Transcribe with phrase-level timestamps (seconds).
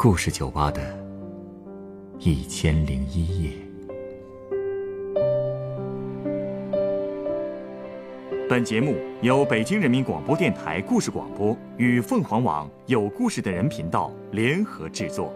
[0.00, 0.80] 故事酒吧的
[2.20, 3.50] 一千零一夜。
[8.48, 15.34] 本节目由北京人民广播电台故事广播与凤凰网有故事的人频道联合制作。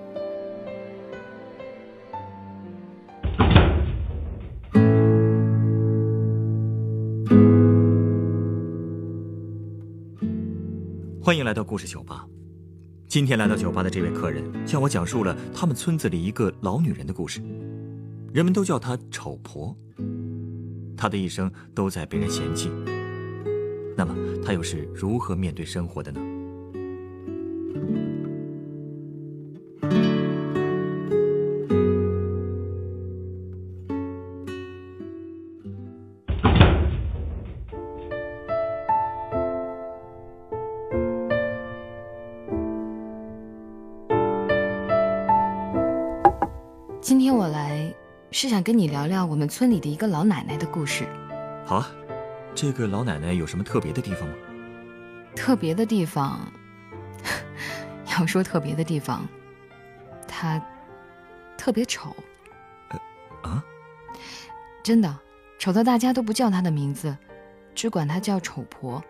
[11.21, 12.25] 欢迎来到故事酒吧。
[13.13, 17.43] 今天来到酒吧的这位客人向我讲述了他们村子里一个老女人的故事，
[18.33, 19.77] 人们都叫她丑婆。
[20.97, 22.71] 她的一生都在被人嫌弃。
[23.95, 26.32] 那么，她又是如何面对生活的呢？
[48.63, 51.05] 想跟你聊聊我们村里的一个老奶奶的故事。
[51.67, 51.91] 好啊，
[52.55, 54.35] 这个老奶奶有什么特别的地方吗？
[55.35, 56.41] 特别的地方，
[58.17, 59.27] 要说特别的地方，
[60.29, 60.65] 她
[61.59, 62.15] 特别丑。
[63.43, 63.65] 啊？
[64.85, 65.19] 真的，
[65.59, 67.19] 丑到大家都不叫她的名字，
[67.75, 69.03] 只管她叫丑婆。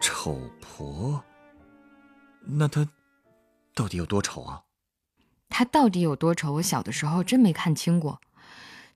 [0.00, 1.18] 丑婆？
[2.44, 2.86] 那她
[3.74, 4.60] 到底有多丑啊？
[5.48, 6.52] 她到底有多丑？
[6.52, 8.20] 我小的时候真没看清过，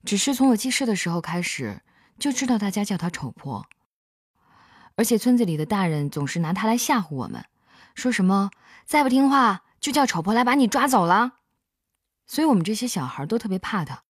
[0.06, 1.82] 只是从我记事的时候开始
[2.18, 3.66] 就知道大家叫她丑婆。
[4.94, 7.44] 而且村子里的大人总是拿她来吓唬我们，
[7.94, 8.50] 说什么
[8.86, 11.32] 再不听话就叫丑婆来把你抓走了。
[12.26, 14.04] 所以我们这些小孩都特别怕她，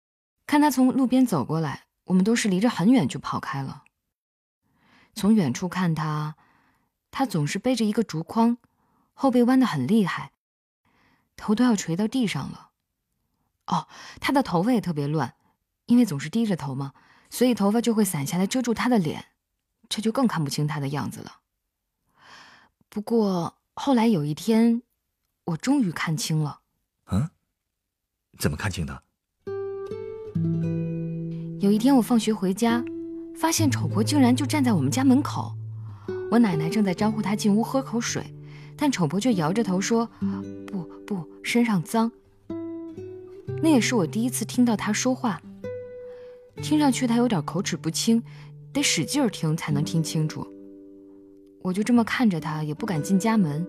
[0.46, 3.84] 看她从路边走过来，我们都是离着很远就跑开了。
[5.14, 6.36] 从远处看她，
[7.10, 8.58] 她总是背着一个竹筐，
[9.14, 10.32] 后背弯得很厉害。
[11.36, 12.70] 头都要垂到地上了。
[13.66, 13.88] 哦，
[14.20, 15.34] 他的头发也特别乱，
[15.86, 16.92] 因为总是低着头嘛，
[17.30, 19.26] 所以头发就会散下来遮住他的脸，
[19.88, 21.40] 这就更看不清他的样子了。
[22.88, 24.82] 不过后来有一天，
[25.44, 26.60] 我终于看清了。
[27.10, 27.30] 嗯？
[28.38, 29.02] 怎么看清的？
[31.60, 32.84] 有一天我放学回家，
[33.36, 35.54] 发现丑婆竟然就站在我们家门口。
[36.30, 38.34] 我奶奶正在招呼她进屋喝口水，
[38.76, 40.06] 但丑婆却摇着头说
[40.66, 42.10] ：“不。”不，身上脏。
[43.62, 45.40] 那也是我第一次听到她说话，
[46.62, 48.22] 听上去他有点口齿不清，
[48.72, 50.46] 得使劲儿听才能听清楚。
[51.62, 53.66] 我就这么看着他，也不敢进家门。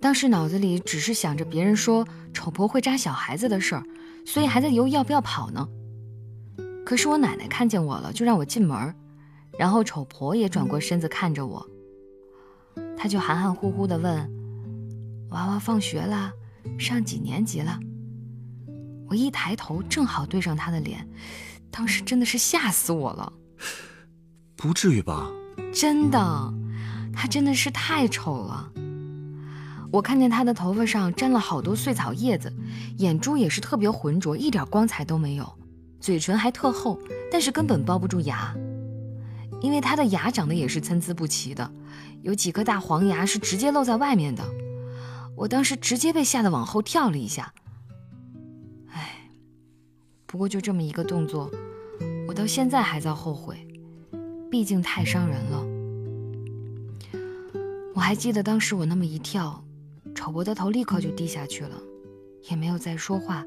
[0.00, 3.82] 当时脑子里只是想着别人说丑婆会扎小孩子的事儿，
[4.26, 5.66] 所以还在犹豫要不要跑呢。
[6.84, 8.94] 可是我奶奶看见我了，就让我进门，
[9.58, 11.66] 然后丑婆也转过身子看着我，
[12.96, 14.30] 她就含含糊糊地问。
[15.30, 16.30] 娃娃放学了，
[16.78, 17.80] 上几年级了？
[19.08, 21.08] 我一抬头，正好对上他的脸，
[21.76, 23.32] 当时真的是吓死我了。
[24.54, 25.28] 不至于吧？
[25.72, 26.54] 真的，
[27.12, 28.70] 他真的是太丑了。
[29.90, 32.52] 我看见他的头发上沾了好多碎草叶子，
[32.98, 35.52] 眼珠也是特别浑浊，一点光彩都没有，
[36.00, 36.96] 嘴唇还特厚，
[37.30, 38.54] 但是根本包不住牙，
[39.60, 41.68] 因为他的牙长得也是参差不齐的，
[42.22, 44.44] 有几颗大黄牙是直接露在外面的。
[45.36, 47.63] 我当时直接被吓得往后跳了一下，哎，
[50.34, 51.48] 不过就这么一个动作，
[52.26, 53.56] 我到现在还在后悔，
[54.50, 55.64] 毕竟太伤人了。
[57.94, 59.62] 我还记得当时我那么一跳，
[60.12, 61.80] 丑婆的头立刻就低下去了，
[62.50, 63.44] 也没有再说话，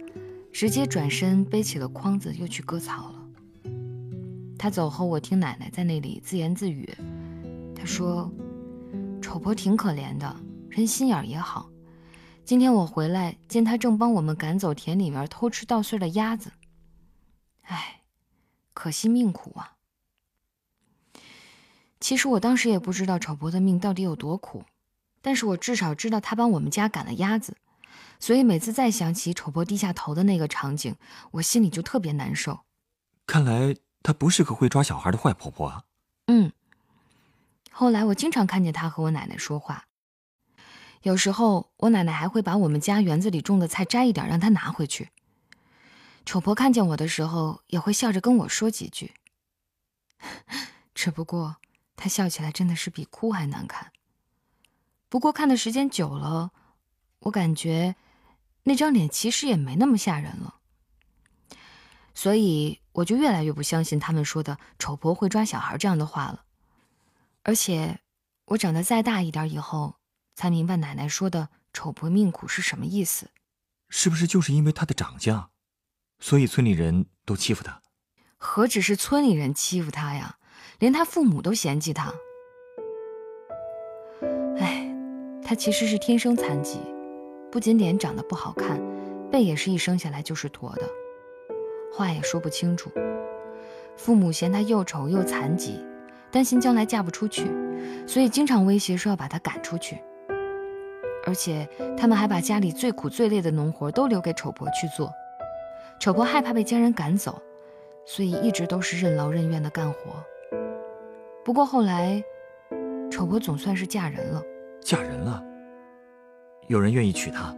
[0.54, 3.72] 直接转身背起了筐子又去割草了。
[4.58, 6.90] 他走后，我听奶奶在那里自言自语，
[7.76, 8.32] 她说
[9.22, 10.34] ：“丑婆挺可怜的，
[10.70, 11.70] 人心眼也好。”
[12.48, 16.50] 今天我回来，见他正帮我们赶走田里面偷吃稻穗的鸭子。
[17.68, 18.02] 唉，
[18.74, 19.76] 可惜命苦啊。
[22.00, 24.66] 其实我当时也不知道丑婆的命到底有多苦，
[25.22, 27.58] 但是我至少知道他帮我们家赶了鸭子，
[28.20, 30.96] 所以每次再想起丑婆低下头的那个场景，
[31.32, 32.60] 我心里就特别难受。
[33.26, 35.84] 看来她不是个会抓小孩的坏婆婆啊。
[36.28, 36.52] 嗯。
[37.72, 39.86] 后来我经常看见她和我奶奶说话。
[41.02, 45.10] 有时候，我奶奶还会把我们家园子里种的菜摘一点，让她拿回去。
[46.28, 49.14] 丑婆看见我的时候，也会笑着跟我说几句。
[50.94, 51.56] 只不过，
[51.96, 53.94] 她笑起来真的是比哭还难看。
[55.08, 56.52] 不过看的时间久了，
[57.20, 57.96] 我感觉
[58.64, 60.56] 那张脸其实也没那么吓人了。
[62.14, 66.44] 所以，我就越来越不相信他们说的“丑婆会抓小孩”这样的话了。
[67.44, 68.02] 而且，
[68.48, 69.96] 我长得再大一点以后。
[70.36, 73.32] 才明白奶奶说的“丑婆命苦”是什么意思。
[73.90, 75.50] 是不是就是因为她的长相，
[76.20, 77.82] 所以村里人都欺负他？
[78.38, 80.38] 何止是村里人欺负他呀，
[80.80, 82.14] 连他父母都嫌弃他。
[84.58, 84.94] 哎，
[85.44, 86.80] 他其实是天生残疾，
[87.52, 88.80] 不仅脸长得不好看，
[89.32, 90.84] 背也是一生下来就是驼的，
[91.92, 92.92] 话也说不清楚。
[93.96, 95.84] 父母嫌他又丑又残疾，
[96.32, 97.48] 担心将来嫁不出去，
[98.08, 100.00] 所以经常威胁说要把他赶出去。
[101.26, 101.68] 而且
[101.98, 105.12] 他们还把家里最苦最累的农活都留给丑婆去做。
[106.00, 107.42] 丑婆害怕被家人赶走，
[108.06, 110.24] 所以一直都是任劳任怨的干活。
[111.44, 112.24] 不过后来，
[113.12, 114.42] 丑婆总算是嫁人了。
[114.82, 115.44] 嫁人了，
[116.68, 117.56] 有人愿意娶她。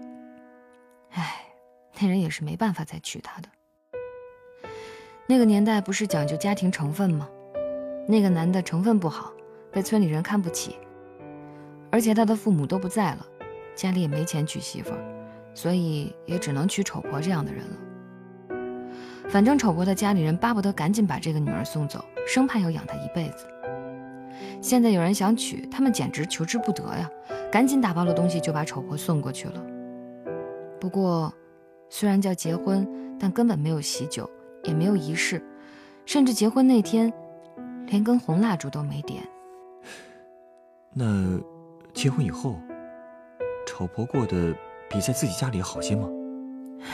[1.11, 1.45] 唉，
[1.99, 3.49] 那人也是没办法再娶她的。
[5.27, 7.29] 那个年代不是讲究家庭成分吗？
[8.07, 9.31] 那个男的成分不好，
[9.71, 10.77] 被村里人看不起，
[11.91, 13.27] 而且他的父母都不在了。
[13.75, 14.99] 家里也没钱娶媳妇儿，
[15.53, 17.77] 所以也只能娶丑婆这样的人了。
[19.29, 23.45] 反正丑婆的家里人巴不得赶紧把这个女儿送走，生怕要养她一辈子。
[24.59, 27.09] 现在有人想娶，他们简直求之不得呀！
[27.51, 29.63] 赶紧打包了东西就把丑婆送过去了。
[30.79, 31.31] 不过，
[31.89, 32.87] 虽然叫结婚，
[33.19, 34.27] 但根本没有喜酒，
[34.63, 35.41] 也没有仪式，
[36.05, 37.13] 甚至结婚那天，
[37.85, 39.23] 连根红蜡烛都没点。
[40.91, 41.39] 那
[41.93, 42.59] 结婚以后？
[43.67, 44.55] 丑婆过得
[44.89, 46.09] 比在自己家里好些吗？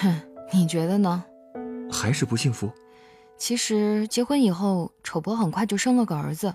[0.01, 0.21] 哼，
[0.51, 1.23] 你觉得呢？
[1.95, 2.69] 还是不幸福？
[3.37, 6.53] 其实结婚以后，丑婆很快就生了个儿子，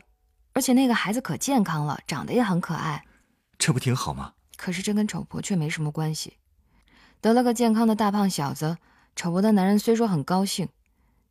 [0.53, 3.03] 而且那个孩子可健康了，长得也很可爱。
[3.59, 4.33] 这不挺好吗？
[4.57, 6.35] 可是这跟丑婆却没什么关系。
[7.23, 8.77] 得了个健康的大胖小子，
[9.17, 10.69] 丑婆的男人虽说很高兴，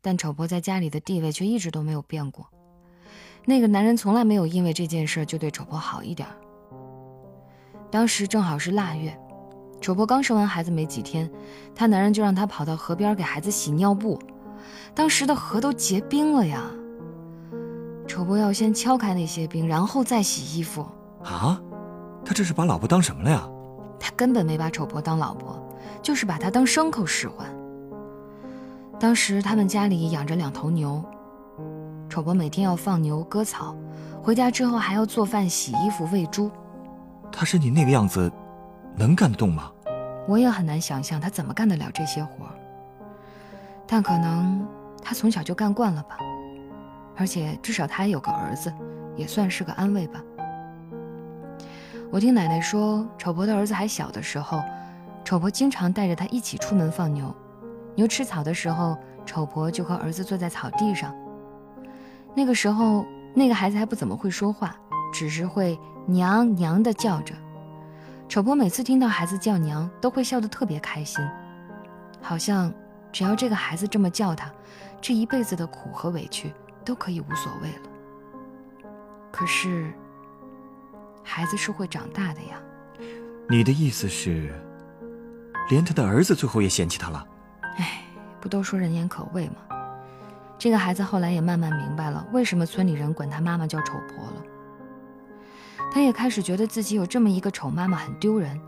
[0.02, 2.48] 但丑婆在家里的地位却一直都没有变过。
[3.46, 6.28] 那个男人从来没有因为这件事就对丑婆好一点。
[7.90, 9.18] 当时正好是腊月，
[9.82, 11.30] 丑婆刚生完孩子没几天，
[11.74, 14.20] 她男人就让她跑到河边给孩子洗尿布。
[14.94, 16.64] 当时的河都结冰了呀，
[18.08, 20.86] 丑婆要先敲开那些冰，然后再洗衣服。
[21.24, 21.62] 啊，
[22.26, 23.48] 他这是把老婆当什么了呀？
[24.00, 25.58] 他根本没把丑婆当老婆，
[26.02, 27.48] 就是把她当牲口使唤。
[29.00, 31.04] 当时他们家里养着两头牛，
[32.10, 33.76] 丑婆每天要放牛割草，
[34.22, 36.52] 回家之后还要做饭、洗衣服、喂猪。
[37.32, 38.32] 他身体那个样子，
[38.96, 39.72] 能干得动吗？
[40.28, 42.46] 我也很难想象他怎么干得了这些活
[43.88, 44.68] 但可能
[45.02, 46.18] 他从小就干惯了吧。
[47.16, 48.74] 而且至少他还有个儿子，
[49.16, 50.22] 也算是个安慰吧。
[52.12, 54.62] 我听奶奶说，丑婆的儿子还小的时候，
[55.26, 57.36] 丑婆经常带着他一起出门放牛。
[57.96, 61.14] 牛吃草的时候，丑婆就和儿子坐在草地上。
[62.36, 64.76] 那个时候，那个孩子还不怎么会说话，
[65.14, 65.78] 只是会。
[66.06, 67.36] 娘娘的叫着，
[68.30, 71.28] 丑婆每次听到孩子叫娘，都会笑得特别开心，
[72.22, 72.72] 好像
[73.12, 74.52] 只要这个孩子这么叫她，
[75.02, 76.54] 这一辈子的苦和委屈
[76.86, 78.90] 都可以无所谓了。
[79.32, 79.92] 可是，
[81.24, 82.62] 孩子是会长大的呀。
[83.50, 84.54] 你的意思是，
[85.72, 87.26] 连他的儿子最后也嫌弃他了？
[87.78, 88.04] 哎，
[88.40, 89.56] 不都说人言可畏吗？
[90.60, 94.44] 这个孩子后来也慢慢明白了，为什么村里人管他妈妈叫丑婆了。
[95.92, 98.60] 他也开始觉得自己有这么一个丑妈妈很丢人，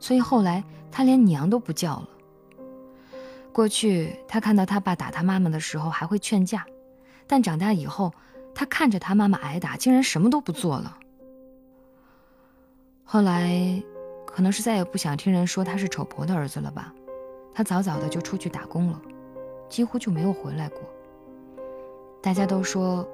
[0.00, 2.08] 所以后来他连娘都不叫了。
[3.52, 6.66] 过去他看到他爸打他妈妈的时候还会劝架，
[7.26, 8.12] 但长大以后，
[8.54, 10.96] 他看着他妈妈挨打，竟然什么都不做了。
[13.04, 13.82] 后来，
[14.26, 16.92] 可能是再也不想听人说他是丑婆的儿子了吧，
[17.54, 19.00] 他早早的就出去打工了，
[19.68, 20.80] 几乎就没有回来过。
[22.20, 23.08] 大家都说，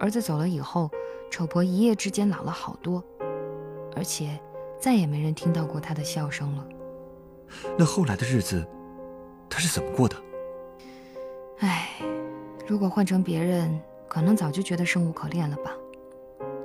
[0.00, 0.90] 儿子走了以后。
[1.30, 3.04] 丑婆一夜之间老了好多，
[3.94, 4.38] 而且
[4.80, 6.66] 再也没人听到过她的笑声了。
[7.78, 8.66] 那后来的日子，
[9.48, 10.16] 她是怎么过的？
[11.58, 11.90] 唉，
[12.66, 15.72] 如果换成别人，可能早就觉得生无可恋了吧。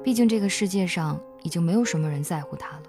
[0.03, 2.83] 毕竟这个世界上已经没有什么人在乎她了。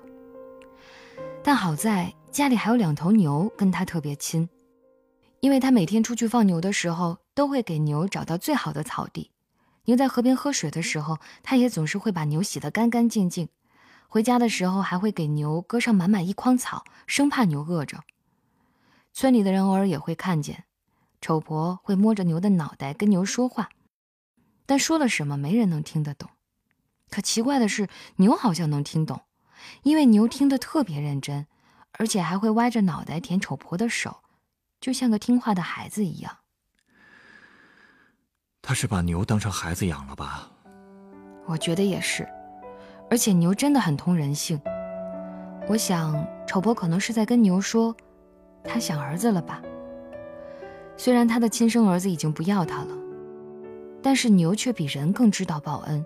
[1.43, 4.49] 但好在家里还有两头牛跟她特别亲，
[5.41, 9.31] 因为她每天出去放牛的时候，都会给牛找到最好的草地。
[9.85, 13.49] 牛在河边喝水的时候，他也总是会把牛洗得干干净净。
[14.09, 18.03] 回家的时候，还会给牛割上满满一筐草，生怕牛饿着。
[19.13, 20.65] 村里的人偶尔也会看见，
[21.21, 23.69] 丑婆会摸着牛的脑袋跟牛说话，
[24.67, 26.31] 但说了什么没人能听得懂。
[27.11, 29.23] 可奇怪的是，牛好像能听懂，
[29.83, 31.47] 因为牛听得特别认真，
[31.93, 34.23] 而且还会歪着脑袋舔丑婆的手，
[34.81, 36.39] 就像个听话的孩子一样。
[38.67, 40.49] 他是把牛当成孩子养了吧？
[41.45, 42.27] 我觉得也是，
[43.11, 44.59] 而且牛真的很通人性。
[45.69, 47.95] 我想，丑婆可能是在跟牛说
[48.65, 49.61] ：“他想儿子了吧？
[50.97, 52.97] 虽然他的亲生儿子已经不要他了，
[54.03, 56.03] 但是牛却比人更知道报恩。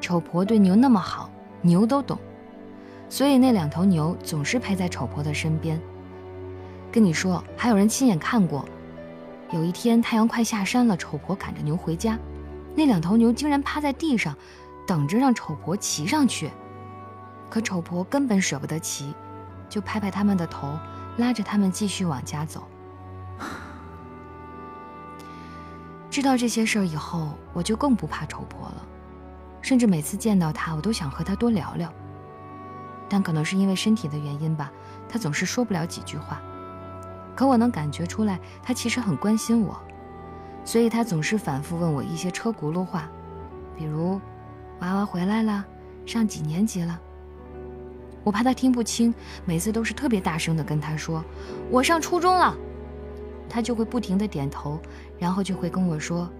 [0.00, 1.28] 丑婆对牛那么好，
[1.62, 2.16] 牛都懂，
[3.08, 5.80] 所以那两头牛总是陪在丑婆的身边。
[6.92, 8.64] 跟你说，还有人亲眼看过，
[9.52, 12.16] 有一天太阳快下山了，丑婆赶着牛回家，
[12.76, 14.36] 那两头牛竟然趴在地上，
[14.86, 16.50] 等着让丑婆骑上去。
[17.48, 19.12] 可丑婆根本舍不得骑，
[19.68, 20.78] 就拍拍他们的头，
[21.16, 22.62] 拉着他们继续往家走。
[26.08, 28.86] 知道这些事儿以后，我就更不怕丑婆了，
[29.60, 31.92] 甚至每次见到她，我都想和她多聊聊。
[33.08, 34.70] 但可能是因为身体的原因吧，
[35.08, 36.40] 她总是说不了几句话。
[37.34, 39.80] 可我能感觉出来，他其实很关心我，
[40.64, 43.08] 所以他总是反复问我一些车轱辘话，
[43.76, 44.20] 比如
[44.80, 45.64] “娃娃回来了，
[46.04, 47.00] 上几年级了？”
[48.22, 49.14] 我怕他听不清，
[49.46, 51.24] 每次都是特别大声的跟他说
[51.70, 52.54] ：“我上初中了。”
[53.48, 54.78] 他就会不停的点头，
[55.18, 56.30] 然后就会跟我说：“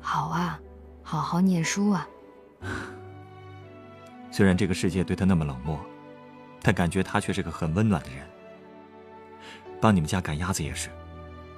[0.00, 0.58] 好啊，
[1.02, 2.08] 好好念书啊。
[4.32, 5.78] ”虽然这个世界对他那么冷漠，
[6.62, 8.26] 但感觉他却是个很温暖的人。
[9.80, 10.88] 帮你们家赶鸭子也是，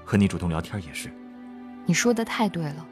[0.05, 1.13] 和你主动聊天也是。
[1.87, 2.87] 你说的太对了。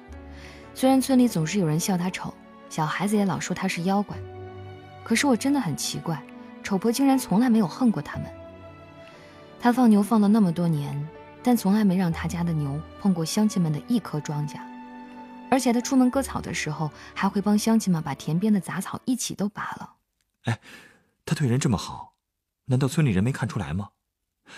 [0.74, 2.34] 虽然村里总是有人笑他丑，
[2.68, 4.16] 小孩子也老说他是妖怪，
[5.04, 6.22] 可是我真的很奇怪，
[6.62, 8.26] 丑婆竟然从来没有恨过他们。
[9.60, 11.08] 他放牛放了那么多年。
[11.42, 14.58] 但从来没让他家的牛碰过乡亲们的一颗庄稼，
[15.48, 19.92] 而且他出门割草的时候，还会帮乡亲们把田边的杂草一起都拔了。
[20.46, 20.58] 哎，
[21.24, 22.14] 他对人这么好，
[22.64, 23.90] 难道村里人没看出来吗？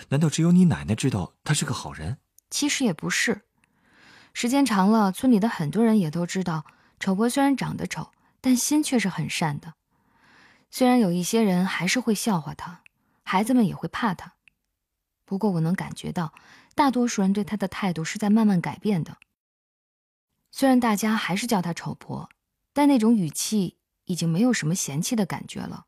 [0.09, 2.17] 难道只有你奶奶知道他是个好人？
[2.49, 3.41] 其实也不是，
[4.33, 6.65] 时间长了，村里的很多人也都知道，
[6.99, 9.73] 丑婆虽然长得丑，但心却是很善的。
[10.71, 12.81] 虽然有一些人还是会笑话他，
[13.23, 14.33] 孩子们也会怕他，
[15.25, 16.33] 不过我能感觉到。
[16.75, 19.17] 大多数人对他的态度是在慢慢改变的。
[20.49, 22.29] 虽然大家还是叫他丑婆，
[22.71, 25.87] 但那种语气已经没有什么嫌弃的感觉了。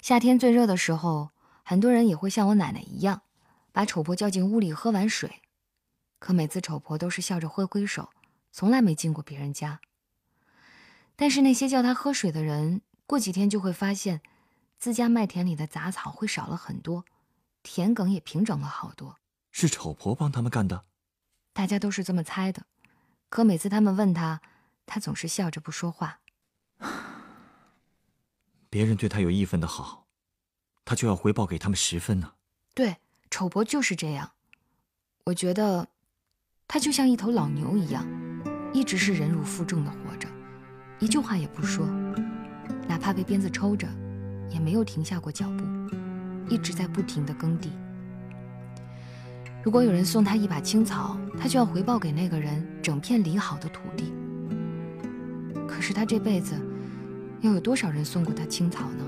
[0.00, 1.30] 夏天最热的时候，
[1.68, 3.22] 很多人也会像我奶奶一样，
[3.72, 5.42] 把丑婆叫进屋里喝碗水。
[6.20, 8.10] 可每次丑婆都是笑着挥挥手，
[8.52, 9.80] 从来没进过别人家。
[11.16, 14.20] 但是那些叫她喝水的人，过几天就会发现，
[14.78, 17.04] 自家麦田里的杂草会少了很多，
[17.64, 19.16] 田埂也平整了好多。
[19.50, 20.84] 是丑婆帮他们干的，
[21.52, 22.66] 大家都是这么猜的。
[23.28, 24.40] 可每次他们问他，
[24.86, 26.20] 他总是笑着不说话。
[28.70, 30.05] 别人对他有一分的好，
[30.86, 32.32] 他就要回报给他们十分呢。
[32.72, 32.96] 对，
[33.28, 34.30] 丑伯就是这样。
[35.24, 35.88] 我觉得，
[36.68, 38.06] 他就像一头老牛一样，
[38.72, 40.28] 一直是忍辱负重的活着，
[41.00, 41.84] 一句话也不说，
[42.88, 43.88] 哪怕被鞭子抽着，
[44.48, 45.64] 也没有停下过脚步，
[46.48, 47.72] 一直在不停的耕地。
[49.64, 54.14] 如果有人送他一把青草，他就要回报给那个人整片理好的土地。
[55.66, 56.54] 可是他这辈子，
[57.40, 59.04] 又有多少人送过他青草呢？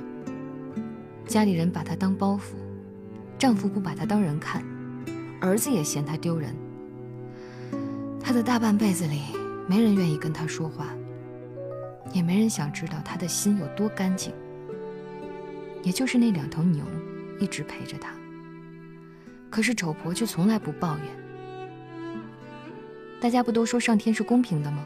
[1.29, 2.55] 家里人把他当包袱，
[3.39, 4.65] 丈夫不把他当人看，
[5.43, 6.57] 儿子也嫌他丢人。
[8.19, 9.21] 他的大半辈子里，
[9.69, 10.87] 没人愿意跟他说话，
[12.15, 14.33] 也没人想知道他的心有多干净。
[15.83, 16.83] 也就是那两头牛，
[17.39, 18.11] 一直陪着他。
[19.51, 21.07] 可是丑婆却从来不抱怨。
[23.21, 24.83] 大家不都说上天是公平的吗？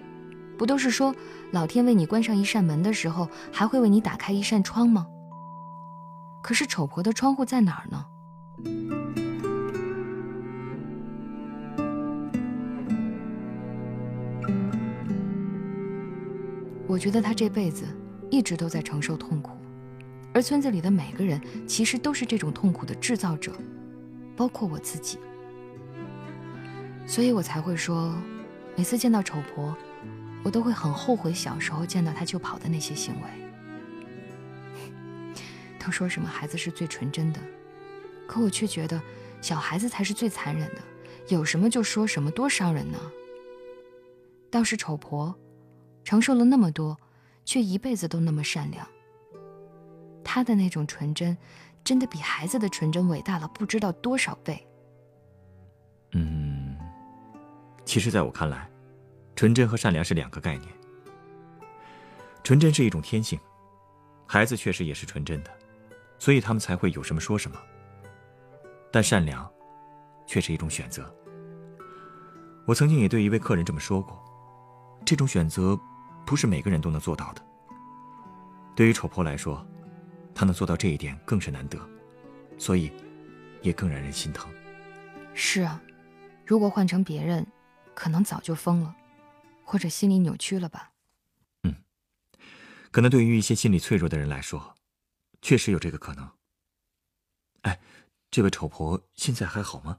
[0.58, 1.14] 不都是说
[1.52, 5.06] 老天为你关上一扇门的时候，还会为你打开一扇窗吗？
[6.42, 8.04] 可是丑婆的窗户在哪儿呢？
[16.88, 17.86] 我觉得她这辈子
[18.30, 19.52] 一直都在承受痛苦，
[20.34, 23.52] 而村子里的每个人其实都是这种痛苦的制造者。
[24.34, 25.18] 包括我自己，
[27.06, 28.14] 所以我才会说，
[28.76, 29.76] 每次见到丑婆，
[30.42, 33.41] 我都会很后悔小时候见到她就跑的那些行为。
[35.84, 37.40] 都说什么孩子是最纯真的，
[38.26, 39.00] 可我却觉得
[39.40, 40.82] 小孩子才是最残忍的，
[41.28, 42.98] 有什么就说什么，多伤人呢。
[44.50, 45.34] 倒是丑婆，
[46.04, 46.96] 承受了那么多，
[47.44, 48.86] 却一辈子都那么善良。
[50.22, 51.36] 她的那种纯真。
[51.84, 54.64] 真的比孩子的纯真伟大了不知道多少倍。
[56.12, 56.78] 嗯，
[57.84, 58.70] 其实，在我看来，
[59.34, 60.72] 纯真和善良是两个概念。
[62.44, 63.36] 纯真是一种天性，
[64.28, 65.50] 孩子确实也是纯真的，
[66.22, 67.60] 所以他们才会有什么说什么。
[68.92, 69.50] 但善良，
[70.24, 71.12] 却是一种选择。
[72.64, 74.22] 我曾经也对一位客人这么说过，
[75.04, 75.76] 这种选择，
[76.24, 77.42] 不是每个人都能做到的。
[78.76, 79.66] 对于丑婆来说。
[80.34, 81.78] 她能做到这一点更是难得，
[82.56, 82.90] 所以，
[83.60, 84.50] 也更让人心疼。
[85.34, 85.78] 是啊，
[86.46, 87.46] 如果换成别人，
[87.94, 88.96] 可能早就疯了，
[89.62, 90.92] 或者心理扭曲了吧。
[91.64, 91.74] 嗯，
[92.90, 94.74] 可能对于一些心理脆弱的人来说，
[95.42, 96.30] 确实有这个可能。
[97.62, 97.80] 哎，
[98.30, 99.98] 这位丑婆现在还好吗？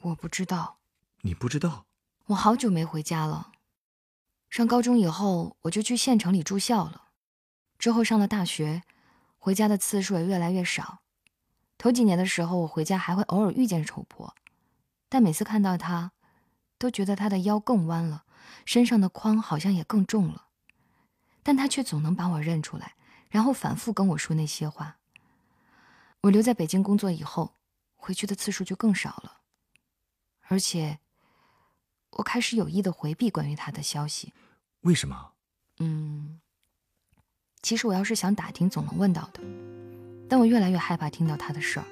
[0.00, 0.78] 我不知道。
[1.22, 1.86] 你不知道？
[2.26, 3.52] 我好久没回家了。
[4.48, 7.08] 上高中以后，我就去县城里住校了。
[7.78, 8.82] 之后上了大学，
[9.36, 11.00] 回家的次数也越来越少。
[11.76, 14.34] 头几年的时候，我回家还会偶尔遇见丑婆，
[15.08, 16.12] 但每次看到她，
[16.78, 18.24] 都觉得她的腰更弯了，
[18.64, 20.46] 身上的筐好像也更重了。
[21.42, 22.96] 但她却总能把我认出来，
[23.28, 24.98] 然后反复跟我说那些话。
[26.22, 27.54] 我留在北京工作以后，
[27.96, 29.38] 回去的次数就更少了，
[30.48, 30.98] 而且。
[32.12, 34.32] 我开始有意的回避关于他的消息，
[34.80, 35.32] 为什么？
[35.78, 36.40] 嗯，
[37.62, 39.40] 其实我要是想打听，总能问到的。
[40.28, 41.86] 但我越来越害怕听到他的事儿，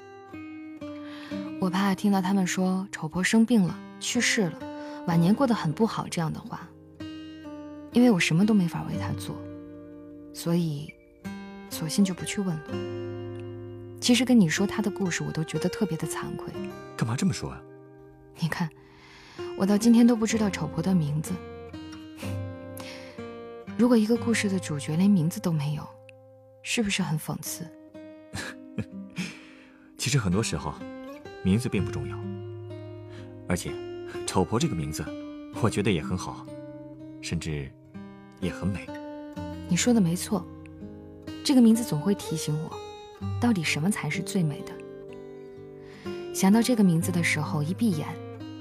[1.61, 4.59] 我怕听到他们说丑婆生病了、去世了、
[5.07, 6.67] 晚年过得很不好这样的话，
[7.93, 9.37] 因为我什么都没法为他做，
[10.35, 10.93] 所以
[11.77, 14.01] 索性就不去问了。
[14.01, 16.53] 其实跟你说他的故事，我都觉得特别的惭愧。
[16.97, 17.61] 干嘛这么说啊？
[18.41, 18.69] 你看。
[19.59, 21.33] 我到今天都不知道丑婆的名字。
[23.77, 25.87] 如果一个故事的主角连名字都没有，
[26.63, 27.67] 是不是很讽刺？
[29.99, 30.75] 其实很多时候，
[31.43, 32.19] 名字并不重要。
[33.47, 33.73] 而且，
[34.27, 35.05] 丑婆这个名字，
[35.61, 36.47] 我觉得也很好，
[37.21, 37.71] 甚至
[38.41, 38.87] 也很美。
[39.69, 40.47] 你说的没错，
[41.47, 42.77] 这个名字总会提醒我，
[43.41, 44.73] 到底什么才是最美的。
[46.35, 48.09] 想到这个名字的时候，一闭眼。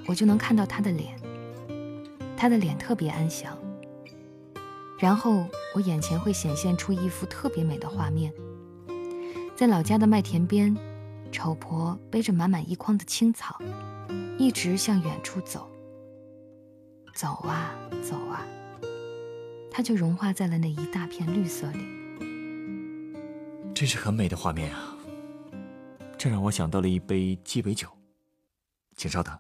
[0.07, 1.19] 我就能看到他的脸，
[2.37, 3.57] 他的脸特别安详。
[4.99, 8.31] 然后我眼前会显现出一幅特别美的画面，
[9.55, 10.77] 在老家的麦田边，
[11.31, 13.59] 丑婆背着满满一筐的青草，
[14.37, 15.67] 一直向远处走。
[17.15, 18.45] 走啊走啊，
[19.71, 22.04] 它就融化在了那一大片绿色里。
[23.75, 24.95] 真是很美的画面啊！
[26.17, 27.89] 这让我想到了一杯鸡尾酒，
[28.95, 29.37] 请稍等。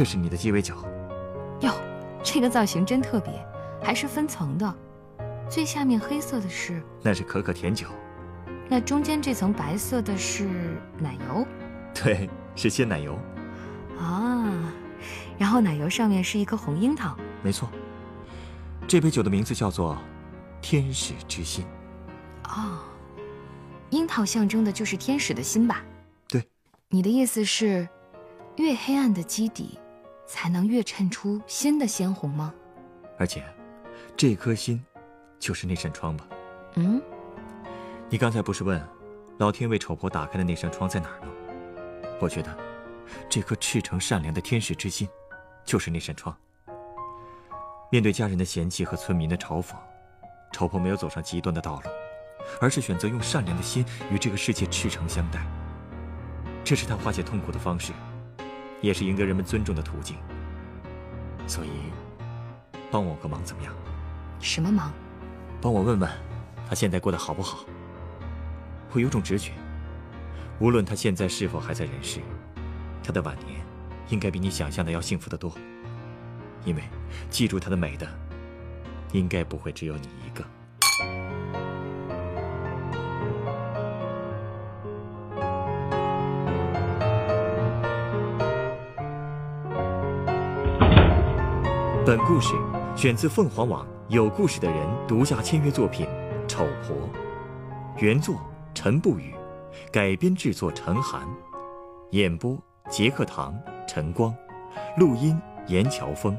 [0.00, 0.74] 这是你的鸡尾酒，
[1.60, 1.74] 哟，
[2.24, 3.30] 这个造型真特别，
[3.82, 4.74] 还是分层的。
[5.46, 7.86] 最下面黑色的是，那是可可甜酒。
[8.66, 11.46] 那中间这层白色的是奶油，
[11.92, 13.14] 对，是鲜奶油。
[13.98, 14.72] 啊，
[15.36, 17.14] 然后奶油上面是一颗红樱桃。
[17.42, 17.68] 没错，
[18.88, 19.98] 这杯酒的名字叫做
[20.62, 21.62] 天使之心。
[22.44, 22.78] 哦，
[23.90, 25.84] 樱桃象征的就是天使的心吧？
[26.26, 26.42] 对。
[26.88, 27.86] 你的意思是，
[28.56, 29.78] 越黑暗的基底。
[30.30, 32.54] 才能越衬出新的鲜红吗？
[33.18, 33.44] 而且，
[34.16, 34.80] 这颗心，
[35.40, 36.24] 就是那扇窗吧？
[36.76, 37.02] 嗯，
[38.08, 38.80] 你刚才不是问，
[39.38, 41.32] 老天为丑婆打开的那扇窗在哪儿吗？
[42.20, 42.56] 我觉得，
[43.28, 45.08] 这颗赤诚善良的天使之心，
[45.64, 46.34] 就是那扇窗。
[47.90, 49.74] 面对家人的嫌弃和村民的嘲讽，
[50.52, 51.90] 丑婆没有走上极端的道路，
[52.60, 55.44] 而是选择用善良的心与这个世界赤诚相待。
[56.62, 57.92] 这是她化解痛苦的方式。
[58.80, 60.16] 也是赢得人们尊重的途径，
[61.46, 61.68] 所以，
[62.90, 63.74] 帮我个忙怎么样？
[64.40, 64.92] 什么忙？
[65.60, 66.10] 帮我问问，
[66.68, 67.64] 他现在过得好不好？
[68.92, 69.52] 我有种直觉，
[70.58, 72.20] 无论他现在是否还在人世，
[73.02, 73.60] 他的晚年
[74.08, 75.52] 应该比你想象的要幸福得多。
[76.64, 76.82] 因为
[77.30, 78.08] 记住他的美的，
[79.12, 80.44] 应该不会只有你一个。
[92.10, 92.56] 本故事
[92.96, 96.04] 选自凤凰网有故事的人独家签约作品
[96.48, 96.96] 《丑婆》，
[98.02, 98.34] 原作
[98.74, 99.32] 陈不语，
[99.92, 101.22] 改编制作陈寒，
[102.10, 102.58] 演播
[102.90, 104.34] 杰克唐、陈光，
[104.96, 106.36] 录音严乔峰。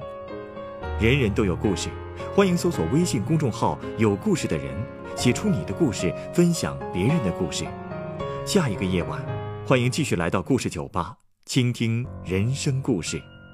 [1.00, 1.88] 人人都有故事，
[2.36, 4.76] 欢迎搜索微信公众号“有故事的人”，
[5.16, 7.66] 写出你的故事，分享别人的故事。
[8.46, 9.26] 下一个夜晚，
[9.66, 13.24] 欢迎继续来到故事酒吧，倾听人生故事。